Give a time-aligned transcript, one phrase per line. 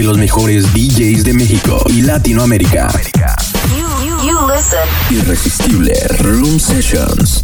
[0.00, 2.88] de los mejores DJs de México y Latinoamérica.
[5.10, 7.42] Irresistible Room Sessions.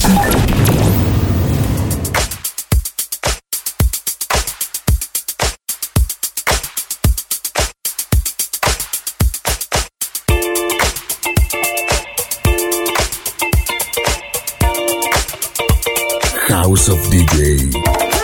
[16.48, 18.15] House of DJ.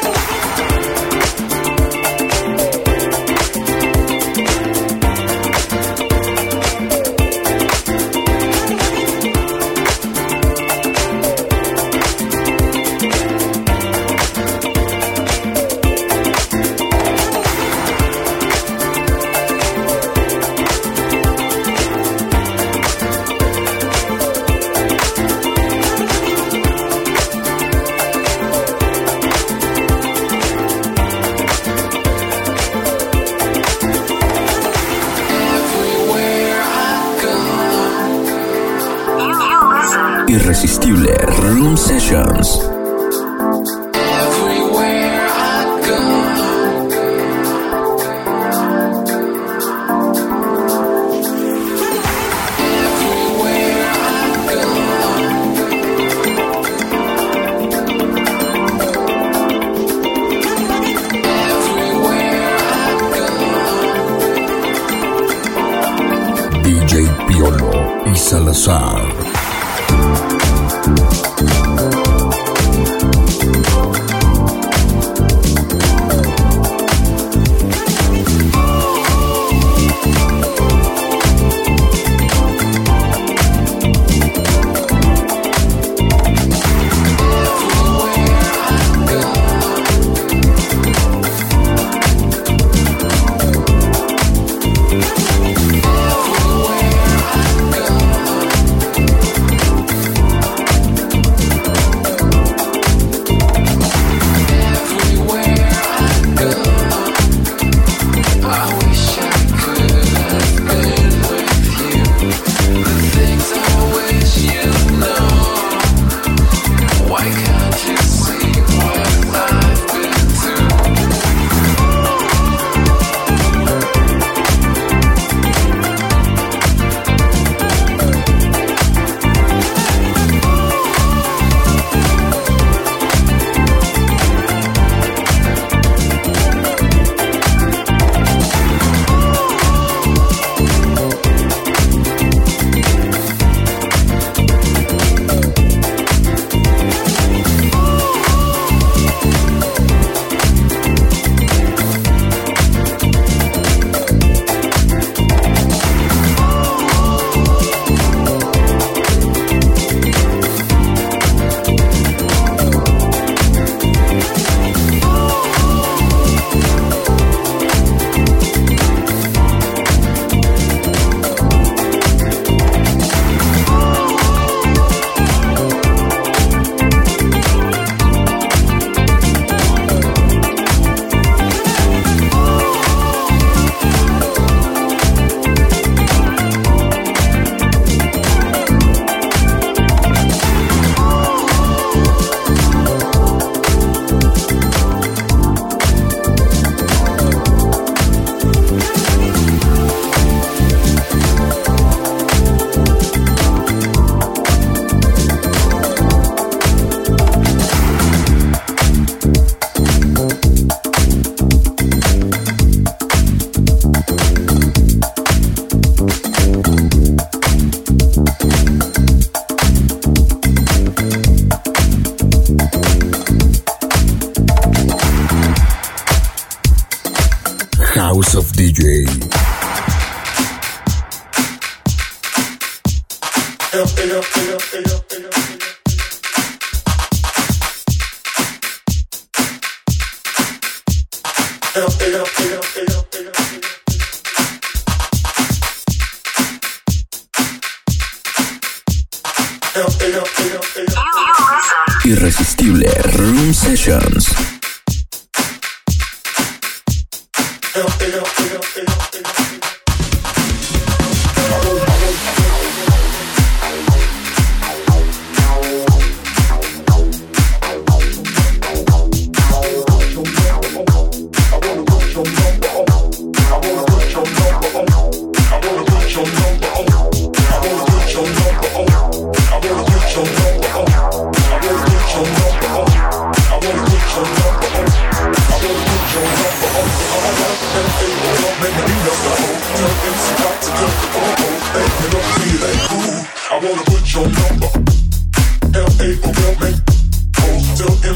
[67.42, 69.02] Piolo y Salazar.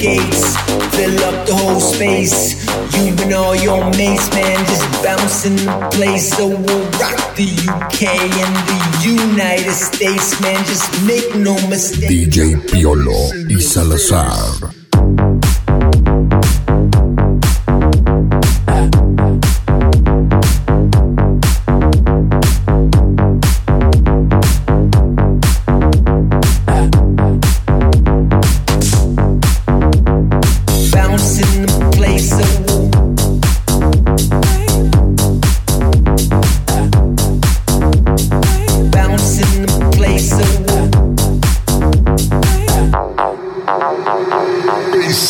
[0.00, 0.56] gates.
[0.96, 2.64] Fill up the whole space.
[2.96, 6.36] You and all your mates, man, just bounce in the place.
[6.36, 8.02] So we'll rock the UK
[8.44, 10.56] and the United States, man.
[10.66, 12.10] Just make no mistake.
[12.10, 14.65] DJ Piolo y Salazar.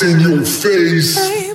[0.02, 1.45] in your face.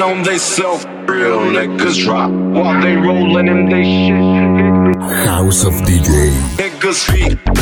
[0.00, 0.84] On they self.
[1.08, 5.26] Real niggas drop while they rolling in they shit.
[5.26, 6.30] House of DJ.
[6.56, 7.61] Niggas feet.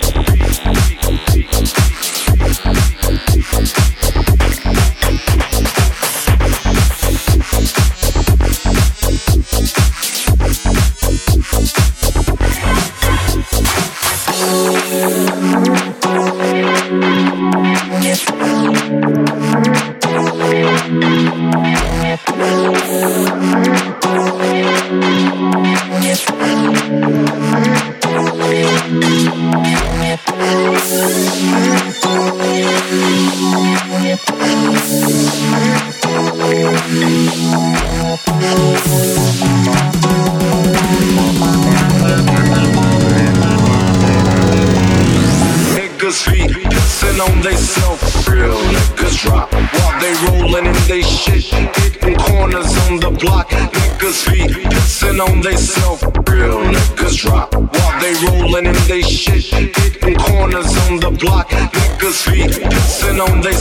[62.21, 63.51] feet, pissing on they.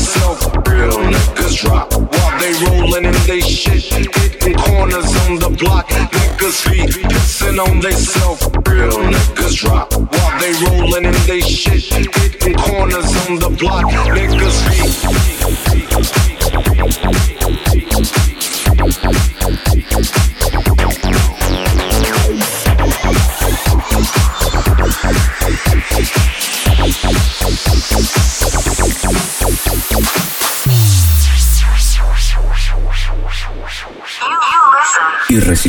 [0.70, 3.90] Real niggas drop while they rolling in they shit.
[4.14, 5.88] Hitting corners on the block.
[5.88, 7.94] Niggas feet pissing on they.
[8.70, 11.84] Real niggas drop while they rolling in they shit.
[12.14, 13.84] Hitting corners on the block.
[14.16, 15.39] Niggas feet.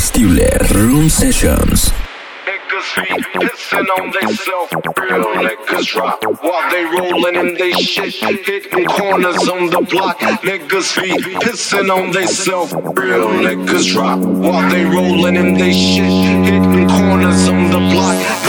[0.02, 1.92] Irresistible Room Sessions.
[3.36, 8.12] Pissing on they self, real niggas drop while they rolling in they shit,
[8.44, 10.18] hitting corners on the block.
[10.18, 16.12] Niggas be pissing on they self, real niggas drop while they rolling in they shit,
[16.46, 18.41] hitting corners on the block.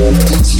[0.00, 0.57] Yes.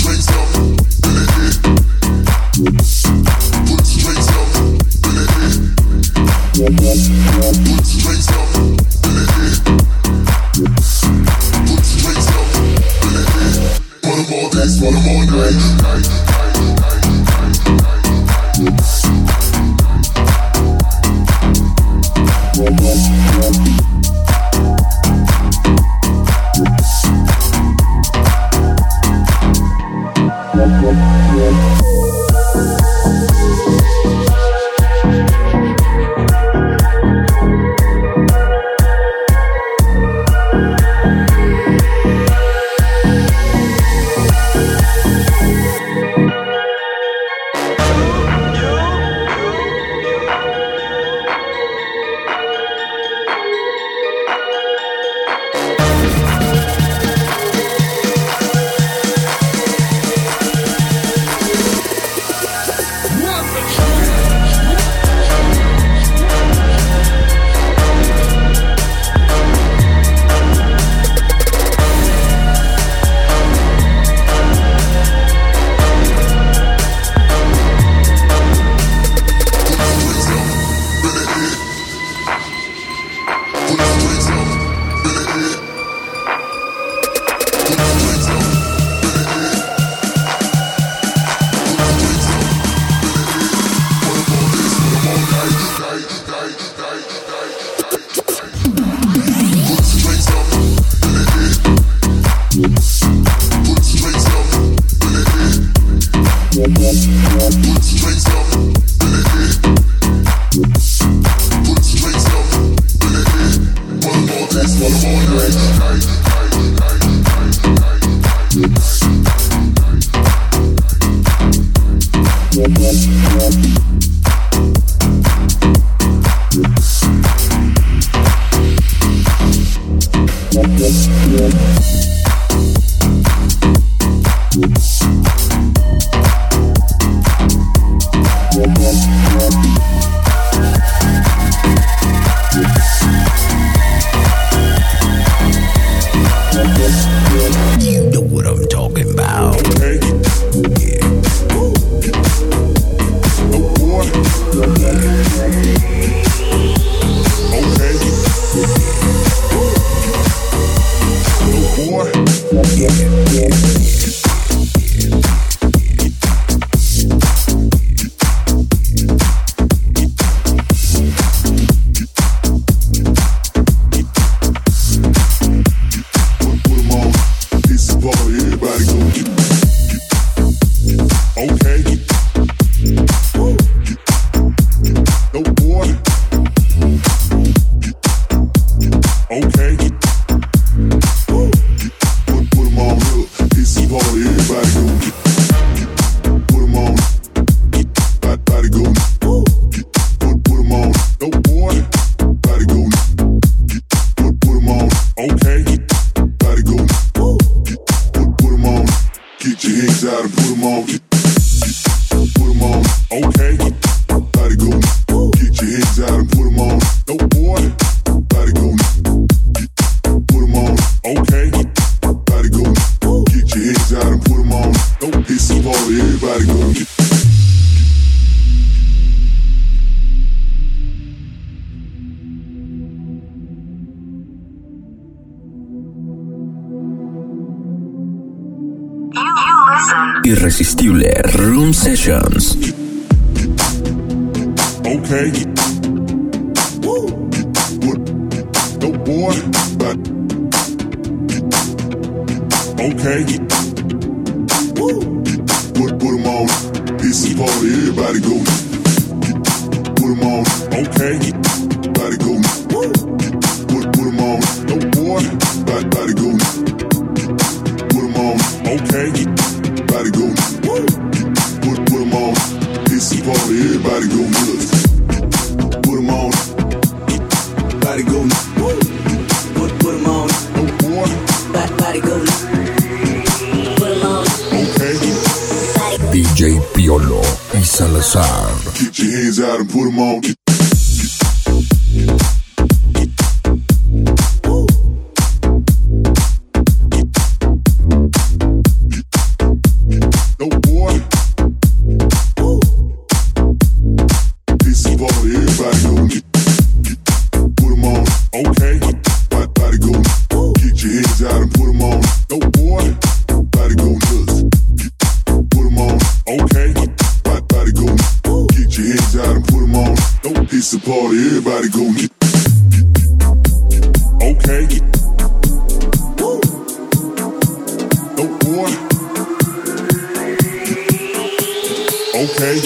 [332.18, 332.64] I like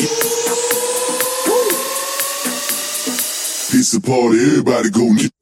[4.32, 5.41] everybody beat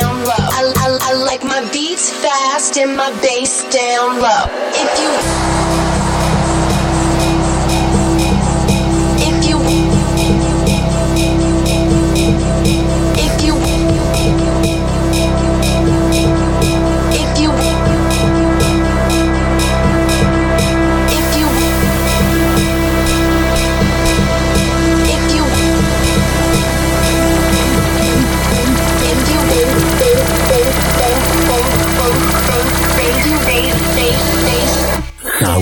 [0.00, 0.34] down low.
[0.36, 4.44] I, I, I like my beats fast and my bass down low.
[4.74, 5.37] If you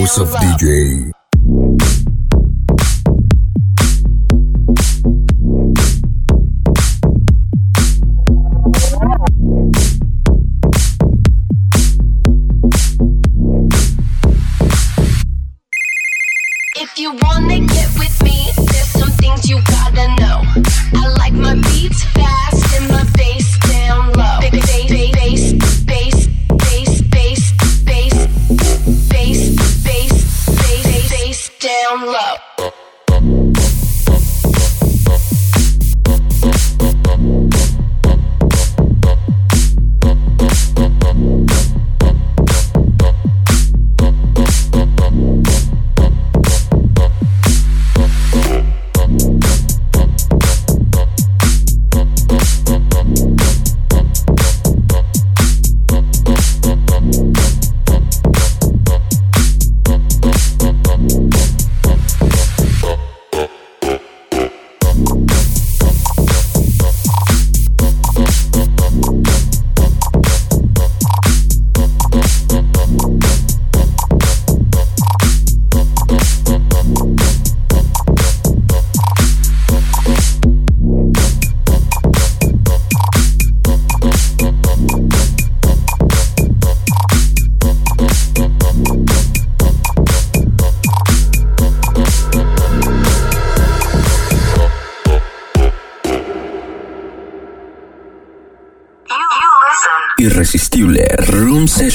[0.06, 1.15] House of DJ.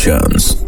[0.01, 0.60] Sessions.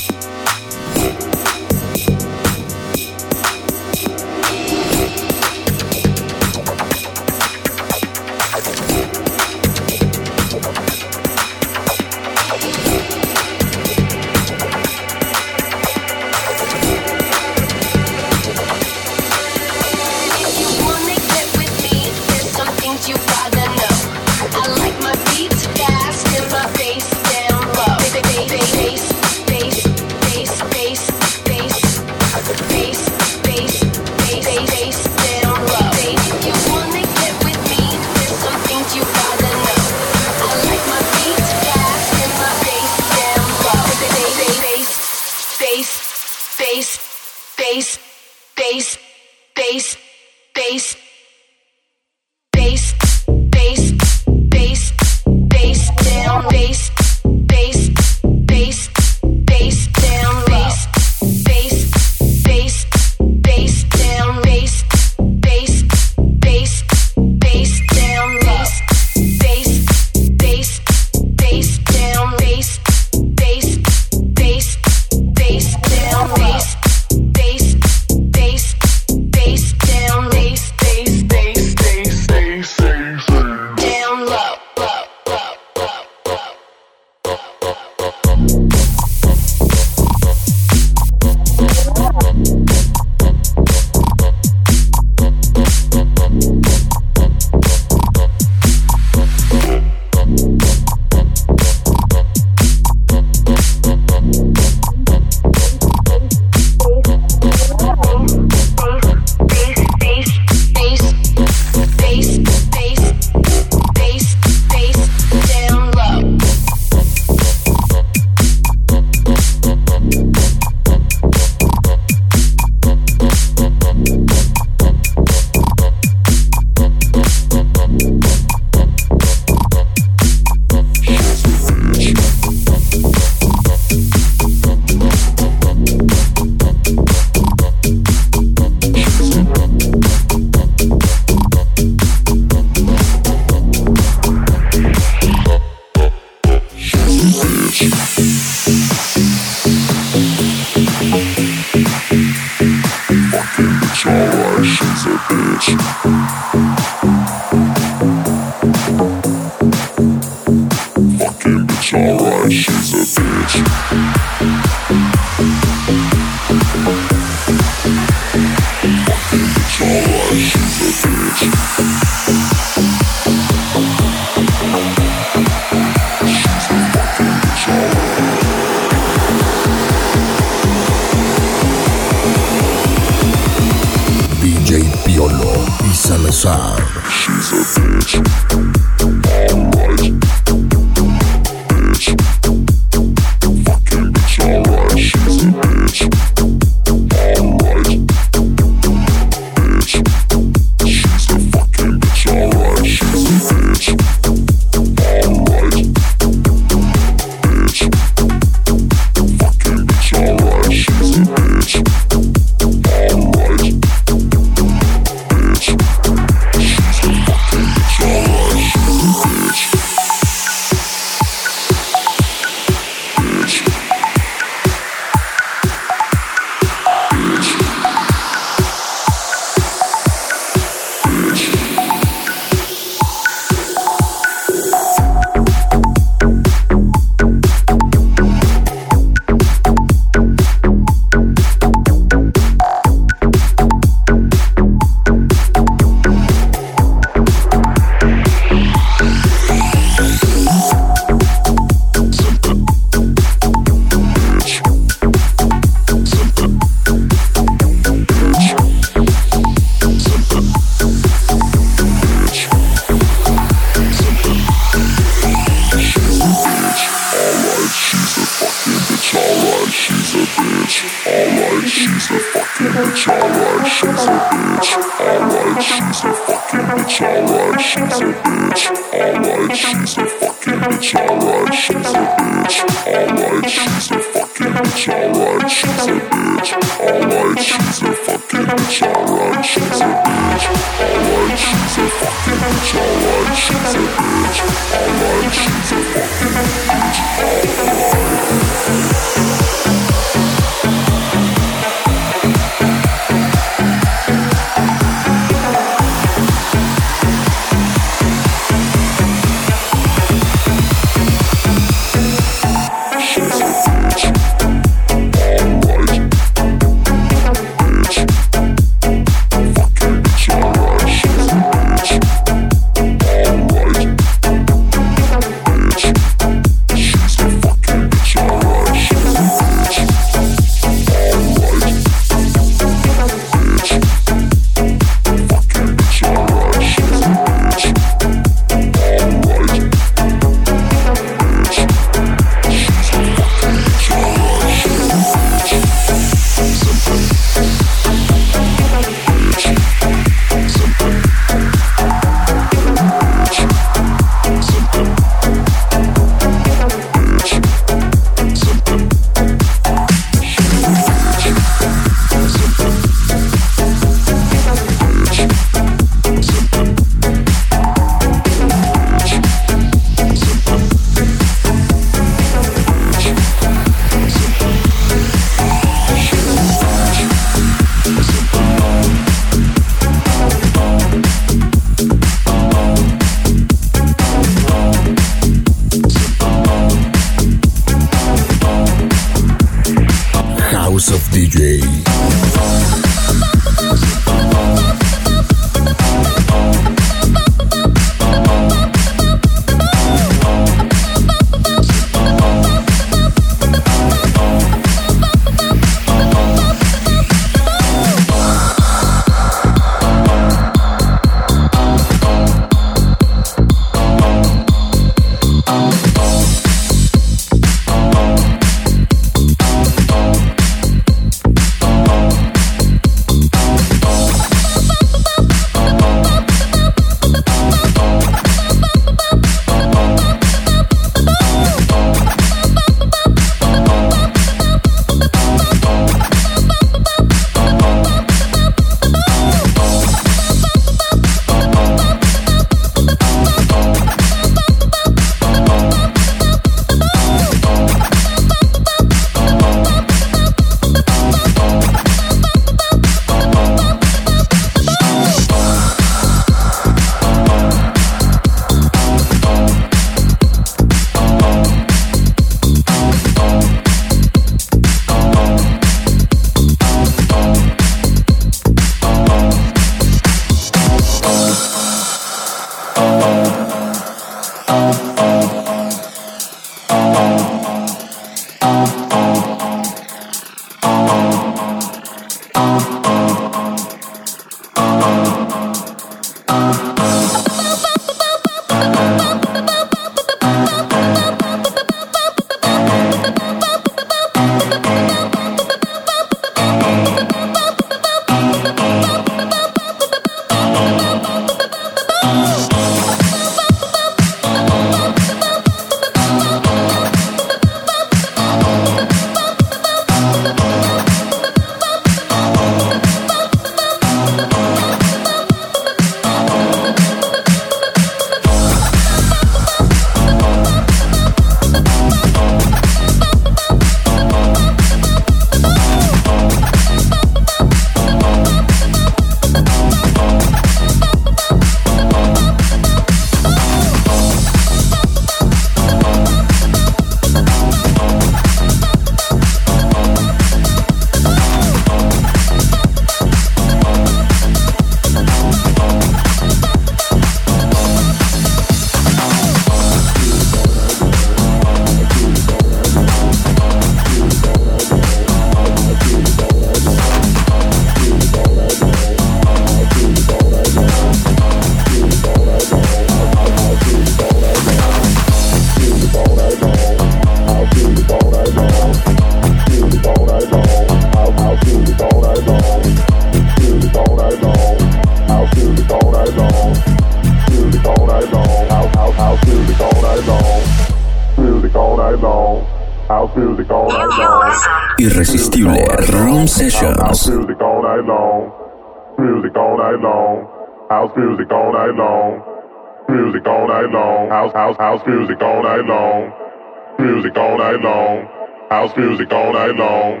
[598.50, 600.00] House music all night long.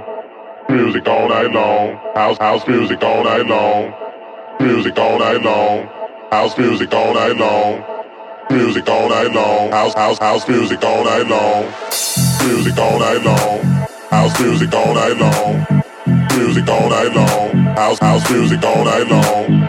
[0.68, 1.96] Music all night long.
[2.14, 3.92] House house music all night long.
[4.60, 5.88] Music all night long.
[6.30, 7.84] House music all night long.
[8.48, 9.72] Music all night long.
[9.72, 11.72] House house house music all night long.
[12.46, 13.86] Music all night long.
[14.10, 15.66] House music all night long.
[16.38, 17.64] Music all night long.
[17.74, 19.68] House house music all night long.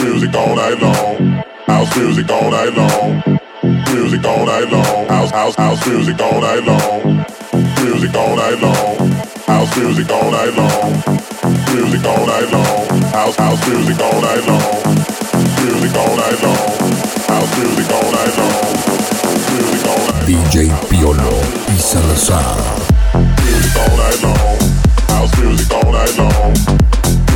[0.00, 1.42] Music all night long.
[1.66, 3.31] House music all night long.
[3.62, 5.06] Music all night long.
[5.06, 7.24] House house house music all night long.
[7.84, 9.08] Music all night long.
[9.46, 10.90] House music all night long.
[11.70, 13.02] Music all night long.
[13.12, 14.66] House house music all night long.
[15.62, 16.58] Music all night long.
[17.30, 18.58] House music all night long.
[19.54, 20.26] Music all night.
[20.26, 21.30] DJ Piolo
[21.68, 22.56] y Salazar.
[23.14, 24.58] Music all night long.
[25.06, 26.52] House music all night long.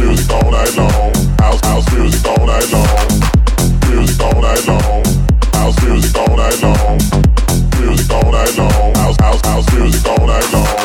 [0.00, 1.12] Music all night long.
[1.38, 2.88] House house music all night long.
[3.88, 5.05] Music all night long.
[5.66, 6.96] House music all night long.
[7.80, 8.94] Music all night long.
[8.94, 10.75] House house house music all night long.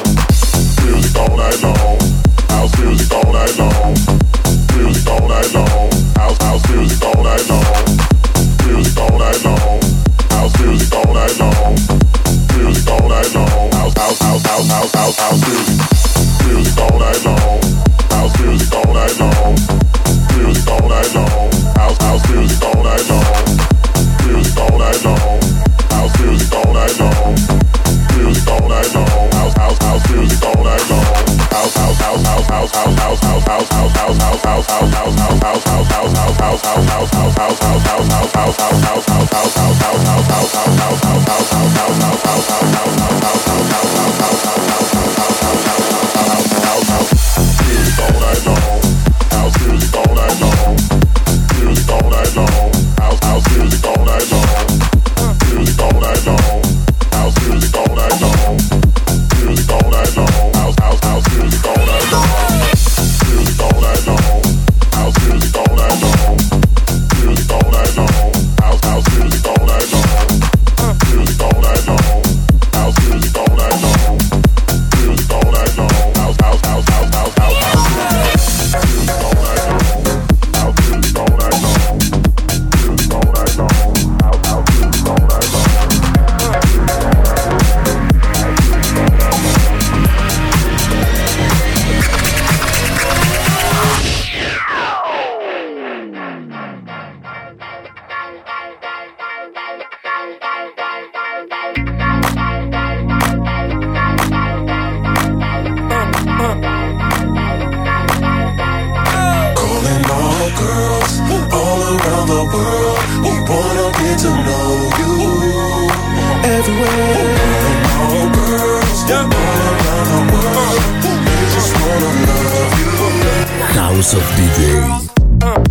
[124.02, 125.71] House of DJ.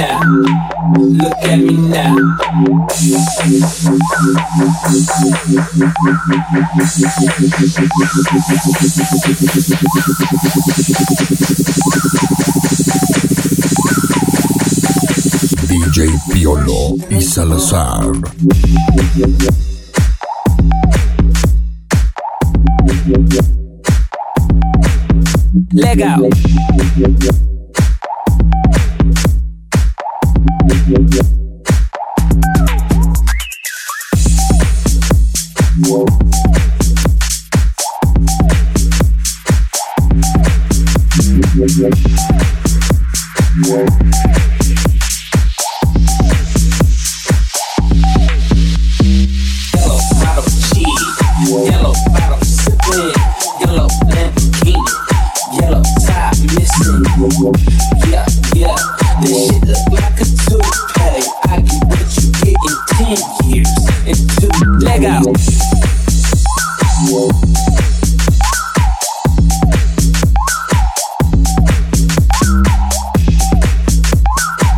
[0.00, 0.08] Look
[1.42, 2.16] at me now.
[15.68, 18.12] DJ Piolo y Salazar.
[25.72, 26.30] Legal.
[30.90, 31.39] yeah, yeah.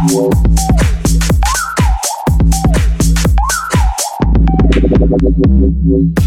[0.09, 0.35] Thank
[6.19, 6.22] you.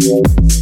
[0.00, 0.57] Yeah.